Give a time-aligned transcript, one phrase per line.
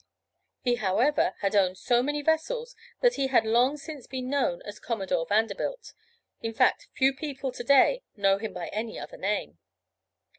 [0.63, 4.79] He, however, had owned so many vessels, that he had long since been known as
[4.79, 5.93] Commodore Vanderbilt,
[6.41, 9.59] in fact few people to day know him by any other name.